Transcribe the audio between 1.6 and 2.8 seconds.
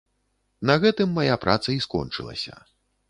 і скончылася.